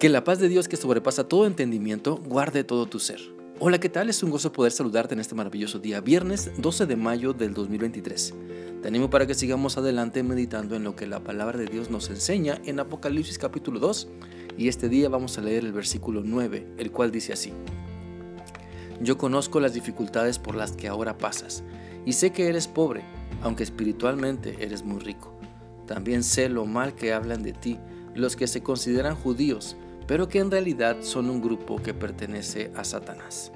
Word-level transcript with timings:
Que 0.00 0.08
la 0.08 0.24
paz 0.24 0.38
de 0.38 0.48
Dios 0.48 0.66
que 0.66 0.78
sobrepasa 0.78 1.28
todo 1.28 1.46
entendimiento 1.46 2.16
guarde 2.24 2.64
todo 2.64 2.86
tu 2.86 2.98
ser. 2.98 3.20
Hola, 3.58 3.78
¿qué 3.80 3.90
tal? 3.90 4.08
Es 4.08 4.22
un 4.22 4.30
gozo 4.30 4.50
poder 4.50 4.72
saludarte 4.72 5.12
en 5.12 5.20
este 5.20 5.34
maravilloso 5.34 5.78
día, 5.78 6.00
viernes 6.00 6.52
12 6.56 6.86
de 6.86 6.96
mayo 6.96 7.34
del 7.34 7.52
2023. 7.52 8.34
Te 8.80 8.88
animo 8.88 9.10
para 9.10 9.26
que 9.26 9.34
sigamos 9.34 9.76
adelante 9.76 10.22
meditando 10.22 10.74
en 10.74 10.84
lo 10.84 10.96
que 10.96 11.06
la 11.06 11.22
palabra 11.22 11.58
de 11.58 11.66
Dios 11.66 11.90
nos 11.90 12.08
enseña 12.08 12.62
en 12.64 12.80
Apocalipsis 12.80 13.36
capítulo 13.36 13.78
2 13.78 14.08
y 14.56 14.68
este 14.68 14.88
día 14.88 15.10
vamos 15.10 15.36
a 15.36 15.42
leer 15.42 15.66
el 15.66 15.74
versículo 15.74 16.22
9, 16.24 16.66
el 16.78 16.90
cual 16.92 17.10
dice 17.10 17.34
así. 17.34 17.52
Yo 19.02 19.18
conozco 19.18 19.60
las 19.60 19.74
dificultades 19.74 20.38
por 20.38 20.54
las 20.54 20.72
que 20.72 20.88
ahora 20.88 21.18
pasas 21.18 21.62
y 22.06 22.14
sé 22.14 22.30
que 22.30 22.48
eres 22.48 22.68
pobre, 22.68 23.02
aunque 23.42 23.64
espiritualmente 23.64 24.64
eres 24.64 24.82
muy 24.82 25.00
rico. 25.00 25.38
También 25.86 26.22
sé 26.22 26.48
lo 26.48 26.64
mal 26.64 26.94
que 26.94 27.12
hablan 27.12 27.42
de 27.42 27.52
ti 27.52 27.78
los 28.14 28.36
que 28.36 28.46
se 28.46 28.62
consideran 28.62 29.14
judíos, 29.14 29.76
pero 30.06 30.28
que 30.28 30.38
en 30.38 30.50
realidad 30.50 30.98
son 31.00 31.30
un 31.30 31.40
grupo 31.40 31.82
que 31.82 31.94
pertenece 31.94 32.72
a 32.76 32.84
Satanás. 32.84 33.52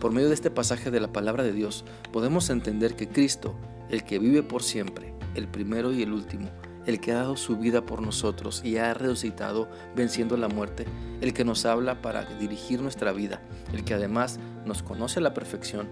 Por 0.00 0.12
medio 0.12 0.28
de 0.28 0.34
este 0.34 0.50
pasaje 0.50 0.90
de 0.90 1.00
la 1.00 1.12
palabra 1.12 1.42
de 1.42 1.52
Dios 1.52 1.84
podemos 2.12 2.50
entender 2.50 2.94
que 2.94 3.08
Cristo, 3.08 3.54
el 3.90 4.04
que 4.04 4.18
vive 4.18 4.42
por 4.42 4.62
siempre, 4.62 5.12
el 5.34 5.48
primero 5.48 5.92
y 5.92 6.02
el 6.02 6.12
último, 6.12 6.50
el 6.86 7.00
que 7.00 7.12
ha 7.12 7.16
dado 7.16 7.36
su 7.36 7.56
vida 7.56 7.84
por 7.84 8.00
nosotros 8.00 8.62
y 8.64 8.78
ha 8.78 8.94
resucitado 8.94 9.68
venciendo 9.94 10.36
la 10.36 10.48
muerte, 10.48 10.86
el 11.20 11.34
que 11.34 11.44
nos 11.44 11.66
habla 11.66 12.00
para 12.00 12.24
dirigir 12.38 12.80
nuestra 12.80 13.12
vida, 13.12 13.42
el 13.72 13.84
que 13.84 13.94
además 13.94 14.38
nos 14.64 14.82
conoce 14.82 15.18
a 15.18 15.22
la 15.22 15.34
perfección, 15.34 15.88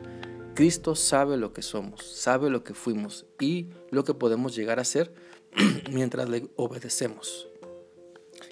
Cristo 0.55 0.95
sabe 0.95 1.37
lo 1.37 1.53
que 1.53 1.61
somos, 1.61 2.03
sabe 2.03 2.49
lo 2.49 2.65
que 2.65 2.73
fuimos 2.73 3.27
y 3.39 3.69
lo 3.91 4.05
que 4.05 4.15
podemos 4.15 4.57
llegar 4.57 4.81
a 4.81 4.85
ser 4.85 5.13
mientras 5.93 6.31
le 6.31 6.49
obedecemos. 6.57 7.49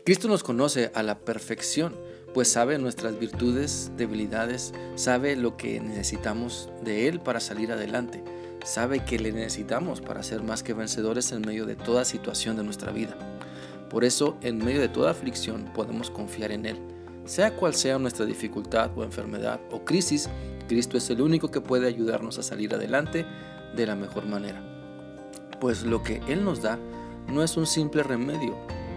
Cristo 0.05 0.29
nos 0.29 0.43
conoce 0.43 0.91
a 0.95 1.03
la 1.03 1.19
perfección, 1.19 1.95
pues 2.35 2.49
sabe 2.53 2.77
nuestras 2.77 3.19
virtudes, 3.19 3.91
debilidades, 3.97 4.75
sabe 4.97 5.35
lo 5.35 5.57
que 5.57 5.81
necesitamos 5.81 6.69
de 6.83 7.09
Él 7.09 7.21
para 7.21 7.41
salir 7.41 7.73
adelante, 7.73 8.23
sabe 8.67 9.03
que 9.03 9.19
le 9.19 9.33
necesitamos 9.33 10.03
para 10.03 10.23
ser 10.23 10.43
más 10.43 10.63
que 10.63 10.75
vencedores 10.75 11.33
en 11.33 11.41
medio 11.41 11.65
de 11.65 11.75
toda 11.75 12.05
situación 12.05 12.59
de 12.59 12.65
nuestra 12.65 12.93
vida. 12.93 13.17
Por 13.89 14.05
eso, 14.05 14.37
en 14.43 14.63
medio 14.63 14.83
de 14.83 14.91
toda 14.91 15.11
aflicción, 15.11 15.71
podemos 15.73 16.11
confiar 16.11 16.53
en 16.53 16.67
Él. 16.67 16.79
Sea 17.25 17.57
cual 17.57 17.73
sea 17.73 17.99
nuestra 17.99 18.27
dificultad 18.27 18.91
o 18.99 19.05
enfermedad 19.05 19.59
o 19.71 19.87
crisis, 19.87 20.29
Cristo 20.69 20.99
es 20.99 21.09
el 21.09 21.23
único 21.23 21.51
que 21.51 21.63
puede 21.63 21.87
ayudarnos 21.87 22.37
a 22.39 22.43
salir 22.43 22.75
adelante 22.75 23.25
de 23.75 23.87
la 23.87 23.97
mejor 23.97 24.27
manera. 24.27 24.63
Pues 25.61 25.83
lo 25.83 26.03
que 26.03 26.21
Él 26.29 26.45
nos 26.45 26.61
da 26.61 26.79
no 27.27 27.43
es 27.43 27.57
un 27.57 27.67
simple 27.67 28.03
remedio, 28.03 28.55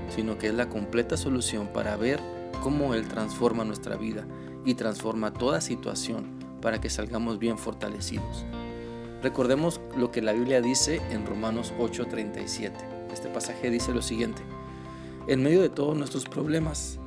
sino 0.10 0.38
que 0.38 0.48
es 0.48 0.54
la 0.54 0.70
completa 0.70 1.18
solución 1.18 1.68
para 1.68 1.96
ver 1.96 2.20
cómo 2.62 2.94
Él 2.94 3.08
transforma 3.08 3.64
nuestra 3.64 3.96
vida 3.96 4.26
y 4.66 4.74
transforma 4.76 5.34
toda 5.34 5.62
situación 5.62 6.26
para 6.62 6.82
que 6.82 6.90
salgamos 6.90 7.40
bien 7.40 7.58
fortalecidos. 7.58 8.46
Recordemos 9.22 9.82
lo 9.96 10.12
que 10.12 10.22
la 10.22 10.34
Biblia 10.34 10.62
dice 10.62 11.02
en 11.12 11.26
Romanos 11.26 11.74
8:37. 11.80 12.72
Este 13.12 13.30
pasaje 13.30 13.70
dice 13.70 13.94
lo 13.94 14.02
siguiente. 14.02 14.44
En 15.28 15.44
medio 15.44 15.62
de 15.62 15.70
todos 15.70 15.98
nuestros 15.98 16.26
problemas, 16.26 17.00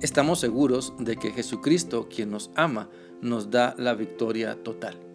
estamos 0.00 0.40
seguros 0.40 0.92
de 0.98 1.16
que 1.16 1.30
Jesucristo, 1.30 2.08
quien 2.14 2.30
nos 2.30 2.50
ama, 2.56 2.88
nos 3.20 3.50
da 3.50 3.74
la 3.78 3.94
victoria 3.94 4.62
total. 4.62 5.11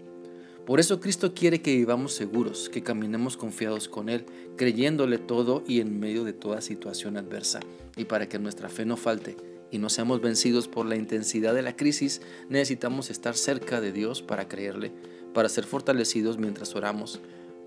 Por 0.67 0.81
eso 0.81 0.99
Cristo 0.99 1.33
quiere 1.33 1.61
que 1.61 1.77
vivamos 1.77 2.11
seguros, 2.11 2.67
que 2.67 2.83
caminemos 2.83 3.37
confiados 3.37 3.87
con 3.87 4.09
Él, 4.09 4.25
creyéndole 4.57 5.17
todo 5.17 5.63
y 5.65 5.79
en 5.79 5.97
medio 5.97 6.25
de 6.25 6.33
toda 6.33 6.59
situación 6.59 7.15
adversa. 7.15 7.61
Y 7.95 8.03
para 8.03 8.27
que 8.27 8.37
nuestra 8.37 8.67
fe 8.67 8.83
no 8.83 8.97
falte 8.97 9.37
y 9.71 9.77
no 9.77 9.87
seamos 9.87 10.19
vencidos 10.19 10.67
por 10.67 10.85
la 10.85 10.97
intensidad 10.97 11.53
de 11.53 11.61
la 11.61 11.77
crisis, 11.77 12.21
necesitamos 12.49 13.09
estar 13.09 13.37
cerca 13.37 13.79
de 13.79 13.93
Dios 13.93 14.21
para 14.21 14.49
creerle, 14.49 14.91
para 15.33 15.47
ser 15.47 15.63
fortalecidos 15.63 16.37
mientras 16.37 16.75
oramos, 16.75 17.21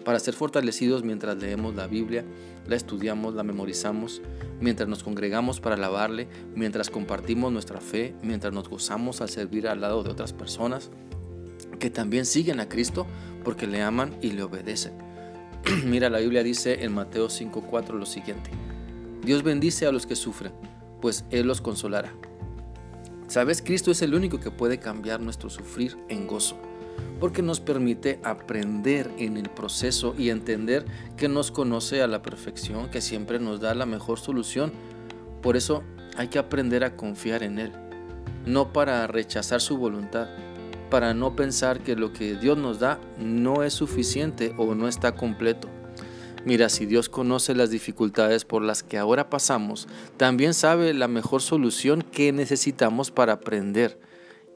para 0.04 0.20
ser 0.20 0.34
fortalecidos 0.34 1.03
mientras 1.03 1.38
leemos 1.38 1.74
la 1.74 1.86
Biblia, 1.86 2.26
la 2.69 2.76
estudiamos, 2.76 3.32
la 3.34 3.44
memorizamos, 3.44 4.20
mientras 4.60 4.91
nos 4.91 5.03
congregamos 5.03 5.58
para 5.58 5.76
alabarle, 5.76 6.28
mientras 6.54 6.91
compartimos 6.91 7.50
nuestra 7.50 7.80
fe, 7.80 8.14
mientras 8.20 8.53
nos 8.53 8.69
gozamos 8.69 9.22
al 9.22 9.30
servir 9.30 9.69
al 9.69 9.80
lado 9.80 10.03
de 10.03 10.10
otras 10.10 10.34
personas 10.34 10.91
que 11.80 11.91
también 11.91 12.24
siguen 12.24 12.60
a 12.60 12.68
Cristo 12.68 13.08
porque 13.42 13.66
le 13.66 13.82
aman 13.82 14.16
y 14.22 14.30
le 14.30 14.44
obedecen. 14.44 14.92
Mira, 15.86 16.08
la 16.08 16.20
Biblia 16.20 16.44
dice 16.44 16.84
en 16.84 16.94
Mateo 16.94 17.26
5:4 17.26 17.94
lo 17.98 18.06
siguiente. 18.06 18.50
Dios 19.24 19.42
bendice 19.42 19.86
a 19.86 19.92
los 19.92 20.06
que 20.06 20.14
sufren, 20.14 20.52
pues 21.00 21.24
Él 21.30 21.46
los 21.48 21.60
consolará. 21.60 22.12
Sabes, 23.26 23.62
Cristo 23.62 23.91
es 23.91 24.02
el 24.02 24.14
único 24.14 24.41
que 24.41 24.50
puede 24.50 24.78
cambiar 24.78 25.20
nuestro 25.20 25.50
sufrir 25.50 25.96
en 26.08 26.26
gozo, 26.26 26.56
porque 27.20 27.42
nos 27.42 27.60
permite 27.60 28.18
aprender 28.24 29.10
en 29.18 29.36
el 29.36 29.50
proceso 29.50 30.14
y 30.18 30.30
entender 30.30 30.84
que 31.16 31.28
nos 31.28 31.50
conoce 31.50 32.02
a 32.02 32.06
la 32.06 32.22
perfección, 32.22 32.91
que 32.91 33.00
siempre 33.00 33.38
nos 33.38 33.60
da 33.60 33.74
la 33.74 33.86
mejor 33.86 34.18
solución. 34.18 34.72
Por 35.42 35.56
eso 35.56 35.84
hay 36.16 36.28
que 36.28 36.38
aprender 36.38 36.82
a 36.82 36.97
confiar 36.97 37.42
en 37.42 37.58
Él, 37.58 37.72
no 38.47 38.72
para 38.72 39.06
rechazar 39.06 39.60
su 39.60 39.78
voluntad, 39.78 40.28
para 40.90 41.14
no 41.14 41.36
pensar 41.36 41.80
que 41.80 41.96
lo 41.96 42.12
que 42.12 42.34
Dios 42.34 42.58
nos 42.58 42.80
da 42.80 43.00
no 43.18 43.62
es 43.62 43.72
suficiente 43.72 44.52
o 44.58 44.74
no 44.74 44.88
está 44.88 45.14
completo. 45.14 45.68
Mira, 46.44 46.68
si 46.68 46.86
Dios 46.86 47.08
conoce 47.08 47.54
las 47.54 47.70
dificultades 47.70 48.44
por 48.44 48.62
las 48.62 48.82
que 48.82 48.98
ahora 48.98 49.28
pasamos, 49.28 49.88
también 50.16 50.54
sabe 50.54 50.94
la 50.94 51.06
mejor 51.06 51.42
solución 51.42 52.02
que 52.02 52.32
necesitamos 52.32 53.10
para 53.10 53.34
aprender 53.34 54.00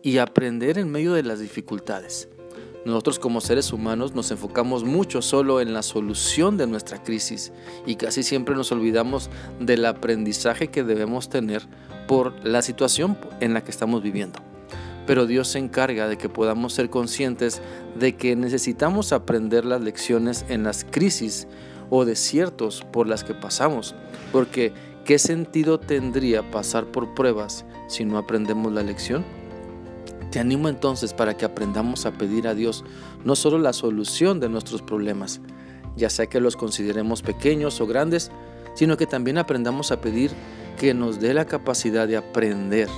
y 0.03 0.19
aprender 0.19 0.79
en 0.79 0.91
medio 0.91 1.13
de 1.13 1.23
las 1.23 1.41
dificultades. 1.41 2.29
Nosotros 2.87 3.19
como 3.19 3.41
seres 3.41 3.73
humanos 3.73 4.15
nos 4.15 4.31
enfocamos 4.31 4.85
mucho 4.85 5.23
solo 5.23 5.61
en 5.61 5.73
la 5.73 5.83
solución 5.83 6.59
de 6.59 6.67
nuestra 6.67 7.03
crisis 7.03 7.53
y 7.87 7.97
casi 7.97 8.23
siempre 8.23 8.55
nos 8.55 8.73
olvidamos 8.73 9.31
del 9.61 9.87
aprendizaje 9.87 10.69
que 10.69 10.85
debemos 10.85 11.31
tener 11.31 11.67
por 12.07 12.35
la 12.45 12.61
situación 12.61 13.17
en 13.41 13.55
la 13.55 13.65
que 13.65 13.71
estamos 13.71 14.03
viviendo 14.03 14.54
pero 15.07 15.27
Dios 15.27 15.49
se 15.49 15.59
encarga 15.59 16.09
de 16.09 16.17
que 16.17 16.29
podamos 16.29 16.73
ser 16.73 16.91
conscientes 16.91 17.61
de 17.99 18.17
que 18.17 18.37
necesitamos 18.37 19.13
aprender 19.13 19.65
las 19.65 19.81
lecciones 19.81 20.45
en 20.49 20.65
las 20.65 20.85
crisis 20.85 21.47
o 21.91 22.05
desiertos 22.05 22.85
por 22.93 23.07
las 23.07 23.25
que 23.25 23.35
pasamos, 23.35 23.95
porque 24.33 24.73
¿qué 25.05 25.19
sentido 25.19 25.79
tendría 25.79 26.51
pasar 26.51 26.87
por 26.87 27.15
pruebas 27.15 27.65
si 27.89 28.05
no 28.05 28.19
aprendemos 28.19 28.73
la 28.73 28.83
lección? 28.83 29.25
Te 30.31 30.41
animo 30.41 30.69
entonces 30.69 31.13
para 31.13 31.37
que 31.37 31.45
aprendamos 31.45 32.07
a 32.07 32.13
pedir 32.13 32.49
a 32.49 32.55
Dios 32.55 32.85
no 33.25 33.37
solo 33.37 33.59
la 33.59 33.73
solución 33.73 34.41
de 34.41 34.49
nuestros 34.49 34.83
problemas, 34.83 35.41
ya 35.97 36.11
sea 36.11 36.27
que 36.27 36.41
los 36.41 36.57
consideremos 36.57 37.23
pequeños 37.23 37.81
o 37.81 37.87
grandes, 37.87 38.33
sino 38.75 38.97
que 38.97 39.07
también 39.07 39.39
aprendamos 39.39 39.93
a 39.93 40.01
pedir 40.01 40.33
que 40.79 40.93
nos 40.93 41.21
dé 41.21 41.35
la 41.35 41.45
capacidad 41.45 42.09
de 42.09 42.17
aprender 42.17 42.89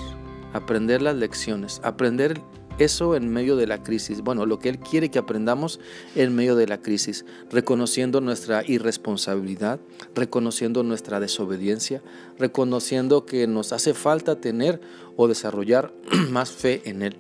aprender 0.53 1.03
las 1.03 1.17
lecciones, 1.17 1.81
aprender 1.83 2.41
eso 2.79 3.17
en 3.17 3.31
medio 3.31 3.57
de 3.57 3.67
la 3.67 3.83
crisis. 3.83 4.21
Bueno, 4.21 4.47
lo 4.47 4.59
que 4.59 4.69
Él 4.69 4.79
quiere 4.79 5.11
que 5.11 5.19
aprendamos 5.19 5.81
en 6.15 6.35
medio 6.35 6.57
de 6.57 6.67
la 6.67 6.83
crisis, 6.83 7.25
reconociendo 7.51 8.21
nuestra 8.21 8.63
irresponsabilidad, 8.67 9.81
reconociendo 10.15 10.83
nuestra 10.83 11.21
desobediencia, 11.21 12.03
reconociendo 12.39 13.25
que 13.25 13.47
nos 13.47 13.73
hace 13.73 13.95
falta 13.95 14.41
tener 14.41 14.81
o 15.17 15.29
desarrollar 15.29 15.93
más 16.31 16.51
fe 16.51 16.83
en 16.85 17.03
Él, 17.03 17.17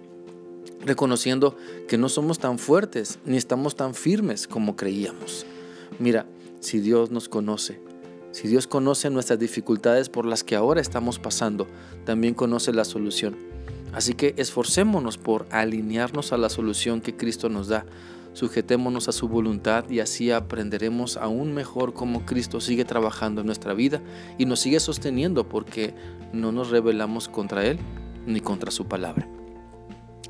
reconociendo 0.84 1.56
que 1.88 1.98
no 1.98 2.08
somos 2.08 2.38
tan 2.38 2.58
fuertes 2.58 3.19
ni 3.25 3.37
estamos 3.37 3.76
tan 3.76 3.94
firmes 3.94 4.47
como 4.47 4.76
creíamos. 4.76 5.47
Mira, 5.98 6.26
si 6.60 6.81
Dios 6.81 7.10
nos 7.10 7.28
conoce, 7.28 7.81
si 8.37 8.49
Dios 8.49 8.67
conoce 8.67 9.09
nuestras 9.09 9.38
dificultades 9.38 10.11
por 10.11 10.27
las 10.27 10.44
que 10.44 10.56
ahora 10.56 10.83
estamos 10.83 11.19
pasando, 11.19 11.67
también 12.05 12.35
conoce 12.35 12.71
la 12.71 12.85
solución. 12.85 13.35
Así 13.94 14.12
que 14.12 14.35
esforcémonos 14.37 15.17
por 15.17 15.47
alinearnos 15.50 16.35
a 16.35 16.37
la 16.37 16.50
solución 16.50 17.00
que 17.00 17.17
Cristo 17.17 17.49
nos 17.49 17.69
da. 17.69 17.87
Sujetémonos 18.35 19.09
a 19.09 19.12
su 19.12 19.27
voluntad 19.27 19.88
y 19.88 20.00
así 20.00 20.33
aprenderemos 20.33 21.17
aún 21.17 21.55
mejor 21.55 21.94
cómo 21.94 22.27
Cristo 22.27 22.61
sigue 22.61 22.85
trabajando 22.85 23.41
en 23.41 23.47
nuestra 23.47 23.73
vida 23.73 24.03
y 24.37 24.44
nos 24.44 24.61
sigue 24.61 24.81
sosteniendo 24.81 25.49
porque 25.49 25.94
no 26.35 26.53
nos 26.53 26.69
rebelamos 26.69 27.29
contra 27.29 27.65
Él 27.65 27.79
ni 28.27 28.41
contra 28.41 28.71
su 28.71 28.85
palabra. 28.85 29.27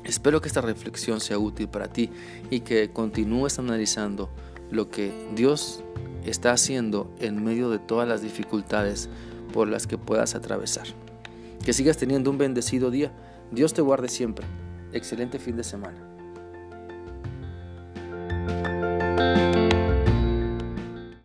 Espero 0.05 0.39
que 0.39 0.47
esta 0.47 0.61
reflexión 0.61 1.19
sea 1.19 1.39
útil 1.39 1.67
para 1.67 1.89
ti 1.89 2.09
y 2.49 2.61
que 2.61 2.89
continúes 2.89 3.59
analizando 3.59 4.29
lo 4.71 4.89
que 4.89 5.11
Dios 5.35 5.83
está 6.25 6.51
haciendo 6.51 7.09
en 7.19 7.43
medio 7.43 7.69
de 7.69 7.79
todas 7.79 8.07
las 8.07 8.21
dificultades 8.21 9.09
por 9.53 9.67
las 9.67 9.87
que 9.87 9.97
puedas 9.97 10.35
atravesar. 10.35 10.87
Que 11.63 11.73
sigas 11.73 11.97
teniendo 11.97 12.29
un 12.29 12.37
bendecido 12.37 12.91
día. 12.91 13.11
Dios 13.51 13.73
te 13.73 13.81
guarde 13.81 14.09
siempre. 14.09 14.45
Excelente 14.91 15.39
fin 15.39 15.57
de 15.57 15.63
semana. 15.63 16.06